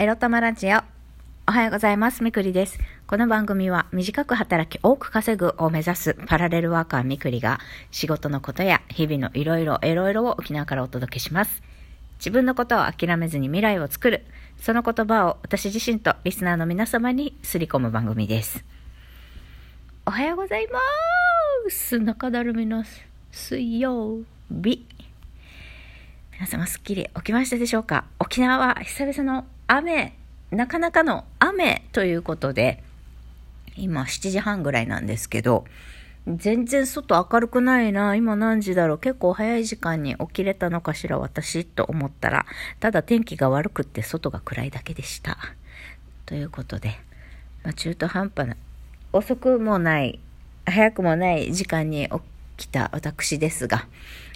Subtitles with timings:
[0.00, 0.78] エロ玉ラジオ。
[1.46, 2.24] おはようございます。
[2.24, 2.78] みくりです。
[3.06, 7.60] この番組は短く働き多く稼ぐを目指すパラレルワーカーみくりが
[7.90, 11.62] 仕事のことや日々のいろいろエロいろを沖縄からお届けします。
[12.16, 14.24] 自分のことを諦めずに未来を作る。
[14.58, 18.64] その言葉を私自身とリスナーの皆様にすり込む番組です。
[20.06, 20.80] おはようございま
[21.68, 22.00] す。
[22.00, 22.84] 中だるみの
[23.32, 24.86] 水曜日。
[26.32, 28.06] 皆様すっきり起きましたでしょうか？
[28.18, 30.16] 沖縄は久々の雨、
[30.50, 32.82] なかなかの雨ということで、
[33.76, 35.64] 今7時半ぐらいなんですけど、
[36.26, 38.16] 全然外明るくないな。
[38.16, 38.98] 今何時だろう。
[38.98, 42.46] 結構早い時間に起きれたのかしら、私、と思ったら、
[42.80, 45.38] ただ天気が悪くって外が暗いだけでした。
[46.26, 46.98] ということで、
[47.62, 48.56] まあ、中途半端な、
[49.12, 50.18] 遅くもない、
[50.66, 52.08] 早くもない時間に
[52.56, 53.86] 起きた私ですが、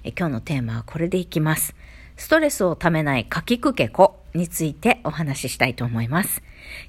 [0.04, 1.74] え今日のテーマはこれでいきます。
[2.16, 6.42] ストレスをためないかきくけこについてお話ししたいと思います。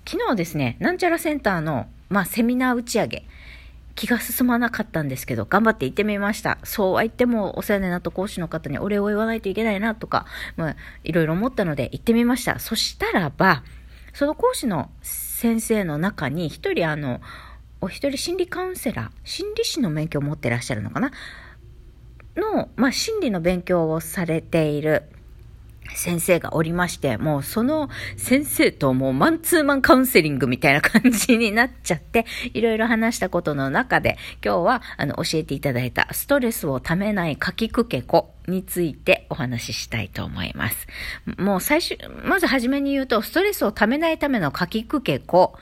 [0.05, 3.23] 昨日ですね、なんちゃらセンターの、まあ、セミナー打ち上げ、
[3.95, 6.57] 気が進まなかったんですけど、頑張って行ってみました。
[6.63, 10.25] そうは言っても、お世話になった講師の方にお礼を言わないといけないなとか、
[10.57, 12.59] まあ、いろいろ思ったので行ってみました。
[12.59, 13.63] そしたらば、
[14.13, 17.21] その講師の先生の中に、一人あの、
[17.79, 21.11] お一人心理カウンセラー、心理師の免許を持ってらっしゃるのかな？
[22.35, 25.03] の、まあ、心理の勉強をされている
[25.93, 40.87] 先生がおりまして、もうその先生ともうマンツーマンカウンセリングみたいな感じになっちゃって、いろいろ話したことの中で、今日はあの教えていただいたストレスをためないかきくけこについてお話ししたいと思います。
[41.37, 45.57] もう最初、まずはじめに言うと、ストレスをためないためのかきくけこ、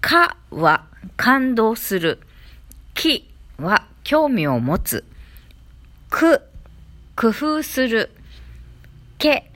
[0.00, 2.20] かは感動する、
[2.94, 5.04] きは興味を持つ、
[6.10, 6.42] く、
[7.16, 8.10] 工夫する、
[9.18, 9.51] け、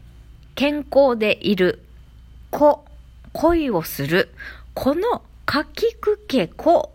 [0.56, 1.82] 健康でいる、
[2.50, 2.84] 子、
[3.32, 4.30] 恋をする、
[4.74, 6.92] このかきくけ子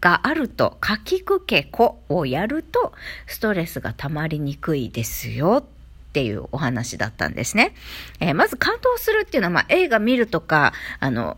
[0.00, 2.92] があると、かきくけ子をやると、
[3.26, 5.64] ストレスが溜まりにくいですよ。
[5.64, 7.74] っていうお話だったんですね。
[8.18, 11.36] えーまず感動するっていうのは、まあ、映画見るとか、あの、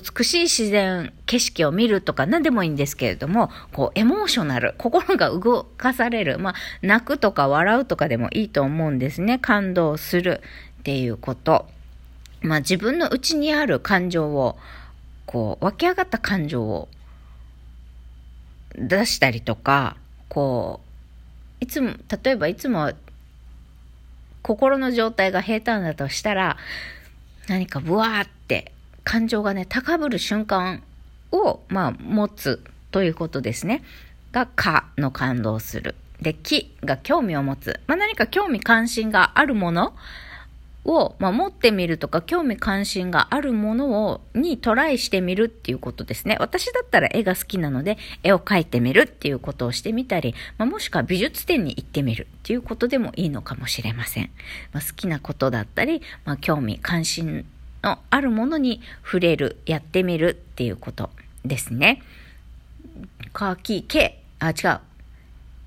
[0.00, 9.38] 美しい自然、景色を見るとか何でもいいんですけれども、こう、エモーショナル、心が動かされる、まあ、泣くとか笑うとかでもいいと思うんですね。
[9.38, 10.42] 感動する
[10.80, 11.66] っていうこと。
[12.42, 14.58] まあ、自分の内にある感情を、
[15.24, 16.88] こう、湧き上がった感情を
[18.74, 19.96] 出したりとか、
[20.28, 20.80] こ
[21.60, 22.92] う、いつも、例えばいつも
[24.42, 26.56] 心の状態が平坦だとしたら、
[27.48, 28.72] 何かブワーって
[29.06, 30.82] 感情がね、高ぶる瞬間
[31.30, 33.84] を、まあ、持つということですね。
[34.32, 35.94] が、かの感動する。
[36.20, 37.78] で、きが興味を持つ。
[37.86, 39.94] まあ、何か興味関心があるもの
[40.84, 46.36] を、まあ、持ってみるとか、興味関心があるものを、にトライしてみるっていうことですね。
[46.40, 54.30] 私だったら絵が好きなので、絵を描いてみるっていうことをしてみたり、まあ、もしくは美術展に行ってみるっていうことでもいいのかもしれません。
[54.72, 57.46] まあ、好きなことだったり、まあ、興味関心
[57.82, 61.10] のあるものに触れる、やってみるっていうこと
[61.44, 62.02] ですね。
[63.32, 64.80] かき、け、あ、違う。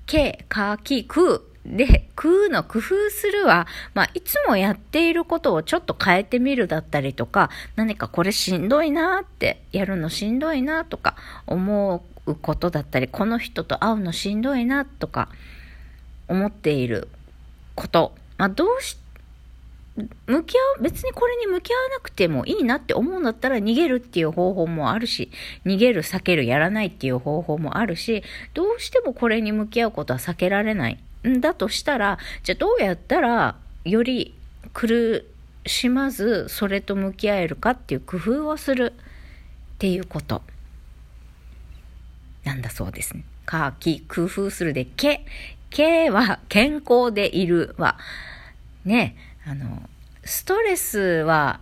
[0.06, 11.16] け、かき、くで、くの工夫するは、まあ、いつもやっていることをちょっと変えてみるだったりとか、何かこれしんどいなって、やるのしんどいなとか
[11.46, 15.28] 思うことだったり、この人と会うのしんどいなとか
[16.28, 17.08] 思っている
[17.74, 18.14] こと。
[18.38, 19.00] まあ、どうして、
[20.26, 25.30] 向き合う、別にこれに向き合わなくてもいいなって思うんだったら逃げるっていう方法もあるし、
[25.64, 28.22] 逃げる、避ける、やらないっていう方法もあるし、
[28.54, 30.98] どうしてもこれに向き合うことは避けられない。
[31.26, 34.34] んだとしたら、じゃあどうやったらより
[34.72, 35.26] 苦
[35.66, 38.94] しまずそれと向き合えるかっていう工夫をする
[39.74, 40.42] っていうこと。
[42.44, 43.24] なんだそうですね。
[43.44, 45.24] か、き、工夫するで、け。
[45.70, 47.96] けは健康でいるは、
[48.84, 49.16] ね、
[49.50, 49.82] あの、
[50.24, 51.58] ストレスは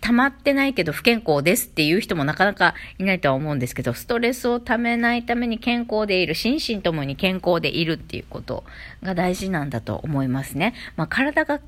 [0.00, 8.64] 溜まってないけど不健康ですっていう人もなかなかいないとは思うんですけど、ストレスを溜めないために健康でいる、心身ともに健康でいるっていうこと
[9.04, 10.74] が大事なんだと思いますね。
[10.96, 11.60] まあ、体が、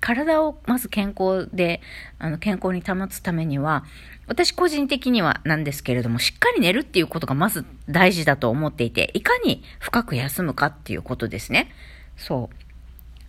[0.00, 1.80] 体をまず健康で、
[2.18, 3.86] あの、健康に保つためには、
[4.26, 11.70] 私個人的にはなんですけれども、しっかり寝るっていうことがまず大事だと思っていて、いかに深く休むかっていうことですね。
[12.18, 12.67] そう。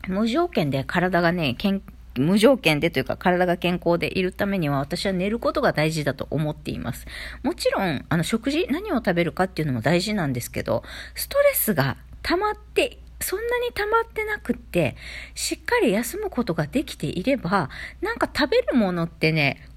[0.08, 1.82] 無条件で体がね、健
[2.18, 7.06] 無条件でというか体が健康でいるためには私は寝ることが大事だと思っています。
[7.44, 10.84] もちろん、あの食事、何を食べるかっていうのも大事なんですけど、
[11.16, 14.96] ストレスが溜まってそんなに溜まってなくって、
[15.36, 17.70] しっかり休むことができていれば、
[18.02, 19.68] なんか食べるものってね、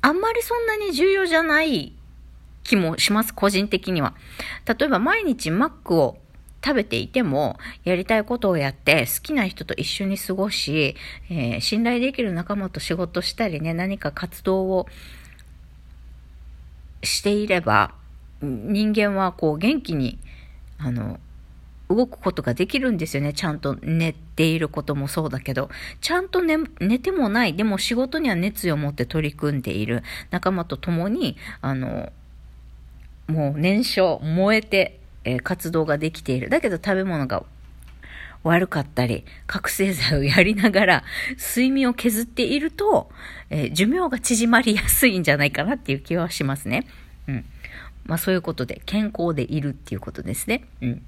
[0.00, 1.92] あんまりそんなに重要じゃない
[2.62, 4.14] 気もします、個人的には。
[4.66, 6.18] 例えば毎日マックを
[6.68, 10.96] 食べていても、やりたいことをやって、好きな人と一緒に過ごし、
[11.30, 14.86] えー、信頼できる仲間と仕事したりね、何か活動を
[17.02, 17.94] していれば、
[18.42, 20.18] 人間はこう元気に、
[20.76, 21.18] あの、
[21.88, 23.32] 動くことができるんですよね。
[23.32, 25.70] ちゃんと寝ていることもそうだけど、
[26.02, 32.12] ちゃんと寝寝てもない、でも仕事には熱意を持って取り組んでいる仲間と共に、あの、
[33.26, 34.97] もう燃焼、燃えて、
[35.28, 36.48] えー、活動ができている。
[36.48, 37.44] だけど食べ物が
[38.44, 41.04] 悪かったり、覚醒剤をやりながら
[41.36, 43.10] 睡眠を削っていると、
[43.50, 46.86] えー、寿命が縮まりやすいんじゃないかなっていう気はしますね。
[47.26, 47.44] うん。
[48.04, 50.64] まあそういうことで、健康でいるっていうことですね。
[50.80, 51.02] うん。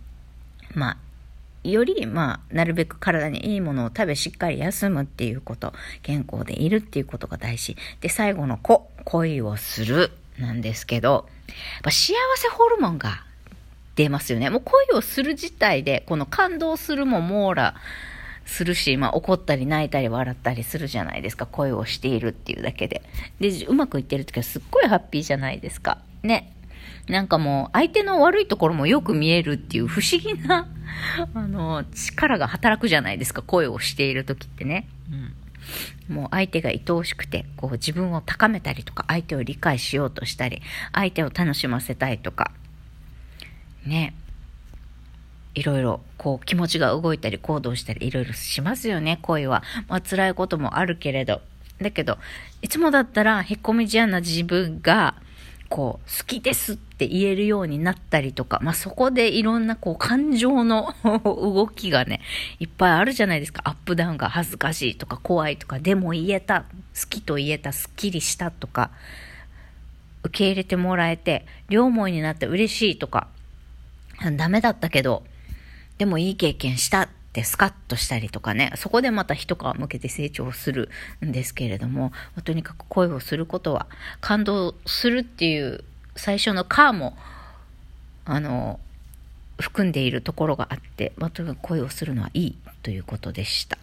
[0.75, 0.97] まあ、
[1.65, 5.73] より、まあ、なるべく体にいいものを食べ、しっかり休むっていうこと、
[6.03, 7.77] 健康でいるっていうことが大事。
[8.01, 13.25] で、最後の子、恋をする、なんですけど、やっぱ幸せホルモンが
[13.97, 14.51] 出ますよね。
[14.51, 17.75] もう恋をする自体で、この感動するも網羅
[18.47, 21.47] するし、まあ怒ったり泣いたり笑ったりするじゃないですか。
[21.47, 23.03] 恋をしているっていうだけで。
[23.41, 25.99] で、うまくいってる時はすっごいハッピーじゃないですか。
[26.23, 26.57] ね。
[27.09, 30.69] なんかもう相手の悪いところもよく見えるっていう不思議な、
[31.35, 34.87] あの、力が働くじゃないですか、声をしている時ってね。
[35.11, 36.15] うん。
[36.15, 40.63] もう相手が愛おしくて、こう自分を高めたりとか、相手を理解しようとしたり、
[40.93, 42.53] 相手を楽しませたいとか、
[43.87, 44.15] ね。
[45.55, 49.63] いろいろ、こう気持ちが動いたり行動したりいろいろしますよね、恋は。
[49.89, 51.41] まあ辛いこともあるけれど。
[51.81, 52.19] だけど、
[52.63, 55.15] いつもだったら、へっこみじゃな自分が、
[55.71, 60.95] こう、好きですって言えるようになったりとか、まあ、そこでいろんなこう感情の
[61.25, 62.21] 動きがね、
[62.59, 63.63] いっぱいあるじゃないですか。
[63.65, 68.91] アップダウンが恥ずかしいとか怖いとか、でも言えた、好きと言えた、すっきりしたとか、
[70.25, 73.29] 受け入れてもらえて、両思いになって嬉しいとか、
[74.37, 75.25] ダメだったけど、
[75.99, 80.91] でもいい経験したってスカッとしたりとかね、そこでまた一皮向けて成長する
[81.25, 82.13] んですけれども、
[82.45, 83.87] とにかく恋をすることは、
[84.21, 85.85] 感動するっていう
[86.17, 87.17] 最初のカーも、
[88.25, 88.81] あの、
[89.59, 93.79] 含んでいるところがあって、まあ、とにかく恋をするのはいいということでした。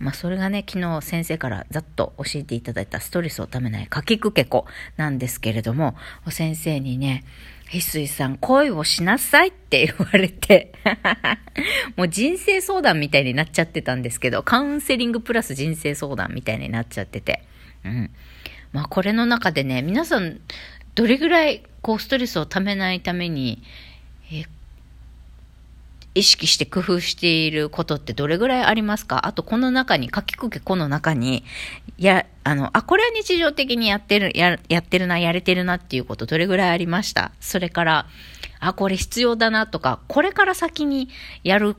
[0.00, 4.64] まあ、それがね、昨日先生からざっと教えていただいたストレスをためないかきくけこ
[4.96, 5.94] なんですけれども、
[6.30, 7.22] 先生にね、
[7.70, 10.72] 翡翠さん、恋をしなさいって言われて
[11.96, 17.44] もう人生相談みたいになっちゃってたんですけど、カウンセリングプラス人生相談みたいになっちゃってて。
[17.84, 18.10] うん。
[18.72, 20.40] まあこれの中でね、皆さん、
[20.96, 23.62] どれぐらい、こう、ストレスをためないために、
[24.32, 24.44] え
[26.14, 29.26] 意識して工夫していることってどれぐらいありますか？
[29.26, 31.44] あと、この中に、書きくけこの中に、
[31.98, 37.30] や、あの、あ、これは日常的にやってる、や、やってるな、やれてるなっていうことどれぐらいありました？
[37.40, 38.06] それから、
[38.58, 41.08] あ、これ必要だなとか、これから先に
[41.44, 41.76] やる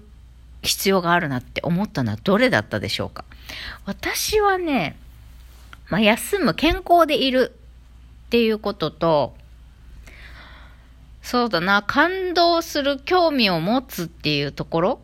[0.61, 3.25] 必要があるなって思ったのはどれだったでしょうか？
[3.85, 4.95] 私はね、
[5.89, 7.53] まあ、休む、健康でいる
[8.27, 9.35] っていうことと、
[11.21, 14.99] そうだな、感動する興味を持つっていうところ？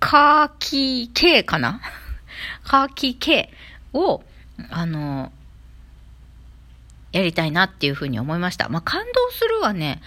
[0.00, 1.80] カーキー系かな？
[2.64, 3.52] カーキー系
[3.92, 4.22] を、
[4.70, 5.32] あの、
[7.12, 8.68] やりたいなっていうふうに思いました。
[8.68, 10.02] まあ、感動するはね、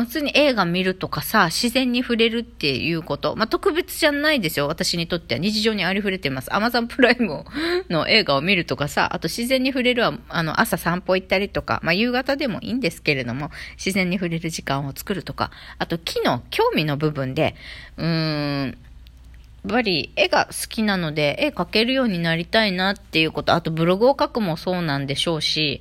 [0.00, 3.36] 普通に映画見るとかさ、自然に触れるっていうこと。
[3.36, 4.66] まあ、特別じゃないですよ。
[4.66, 6.52] 私にとっては日常にありふれてます。
[6.52, 7.44] アマゾンプライム
[7.88, 17.54] の映画を見るとかさ、あと自然に触れるは、あの、朝散歩行ったりとか、まあ、夕方でもいいんですけれども、自然に触れる時間を作るとか、あと木の興味の部分で、
[17.96, 25.80] うーん、やっぱり絵が好きなので、絵描けるようになりたいなっていうこと、あとブログを書くもそうなんでしょうし、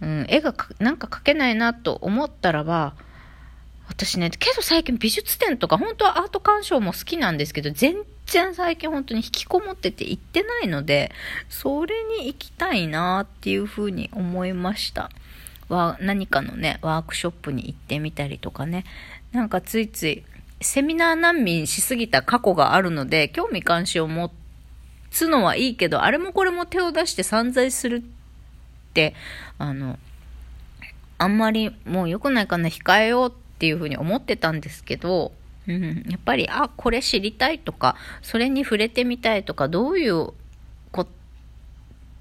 [0.00, 2.94] うん、絵がなんか描けないなと思ったらば、
[3.92, 7.96] 私ね、けど最近美術展とか、本当はアート鑑賞も好きなんですけど、全
[8.26, 11.12] 然最近本当に引きこもってて行ってないので、
[11.48, 15.10] それに行きたいなっていうふうに思いました。
[15.68, 18.84] は、何かのね、ワークショップに行ってみたりとかね、
[19.32, 20.24] なんかついつい、
[20.60, 24.32] セミナー難民しすぎた過去があるので、興味関心を持
[25.10, 28.02] つのはいいけど、あれもこれも手を出して散財するっ
[28.94, 29.14] て、
[29.58, 29.98] あの、
[31.18, 35.30] あんまりもう良くないかな、控えようってっていうふうに思ってたんですけど、
[35.68, 40.30] うん、やっぱり、あ、これ知りたいとか、それに触れてみたいとか、どういう
[40.90, 41.06] こ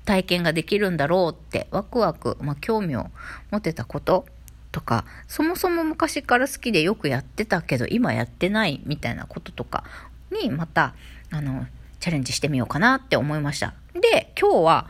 [0.05, 3.09] 体験ができるんだろうって、ワクワク、まあ、興味を
[3.49, 4.27] 持てたこと
[4.71, 9.83] とか、そもそも昔から好きでよくやってたけど、今やってないみたいなこととか
[10.31, 10.93] に、また、
[11.31, 11.65] あの、
[11.99, 13.73] チャレンジしてみようかなって思いました。
[13.95, 14.89] で、今日は、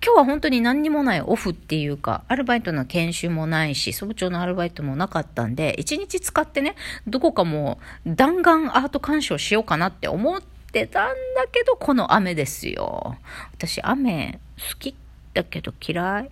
[0.00, 6.76] 今日は本当に何にもないオフっていうか、アルバイトの研修もないし、早朝のアルバイトもなかったんで、一日使ってね、
[7.08, 10.40] どこかもう弾丸アート鑑賞しようかなって思っ
[10.72, 13.16] てたんだけど、この雨ですよ。
[13.54, 14.94] 私雨好き
[15.34, 16.30] だけど嫌い。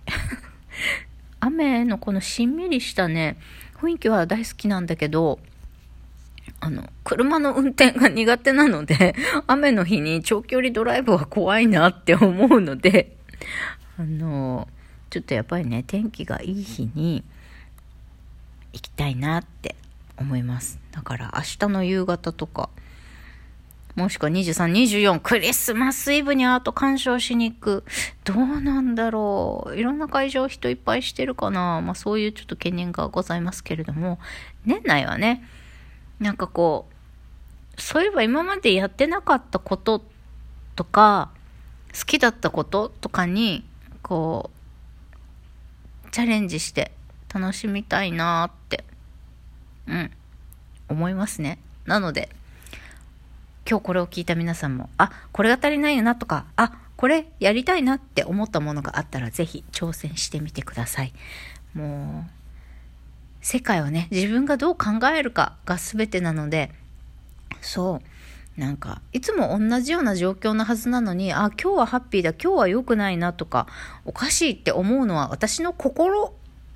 [1.41, 3.37] 雨のこのしんみりしたね、
[3.81, 5.39] 雰囲気は大好きなんだけど、
[6.61, 9.13] あの、車の運転が苦手なので、
[9.45, 13.16] 雨の日に長距離ドライブは怖いなって思うので、
[13.97, 14.67] あの、
[15.09, 17.23] ちょっとやっぱりね、天気がいい日に
[18.73, 19.75] 行きたいなって
[20.17, 20.79] 思います。
[20.91, 22.69] だから明日の夕方とか、
[23.95, 27.83] もしくは23、24、クリスマスイブにアート鑑賞しに行く。
[28.25, 29.75] どうなんだろう。
[29.75, 31.81] いろんな会場人いっぱいしてるかな。
[31.81, 34.19] まあそういうちょっと懸念がございますけれども、
[34.65, 35.43] 年内はね、
[36.19, 36.87] なんかこ
[37.75, 40.03] う、そういえば今までやってなかったこと
[40.75, 41.31] とか、
[41.93, 43.65] 好きだったこととかに、
[44.01, 44.51] こ
[46.05, 46.91] う、チャレンジして
[47.33, 48.83] 楽しみたいなって、
[49.87, 50.11] うん、
[50.89, 51.59] 思いますね。
[51.85, 52.29] なので、
[53.69, 61.13] 今日これを聞いた皆さんも、あ、これが足りないよなとか、あ、これやりたいなって思ったものがあったら、ぜひ挑戦してみてください。
[61.73, 62.31] もう、
[63.41, 66.71] 世界をね、自分がどう考えるかが全てなので、
[67.61, 68.16] そう、
[68.57, 73.67] なんか、いつも同じような状況なはずなのに、あ、今日はハッピーだ、今日は良くないなとか、
[74.03, 76.33] おかしいって思うのは私の心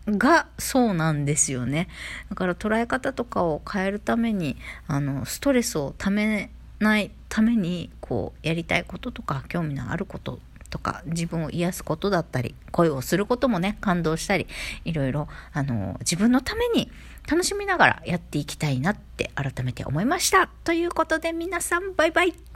[0.07, 1.87] がそうなんですよね。
[2.29, 4.57] だから捉え方とかを変えるために、
[4.87, 14.47] あの、ストレスをためないためにこうやりたいこととか興味のあることとか自分を癒すことだったり恋をすることもね感動したり
[14.83, 16.89] いろいろあの自分のために
[17.29, 20.47] 楽しみながらやっていきたいなって改めて思いました。
[20.63, 22.50] ということで皆さんバイバイ。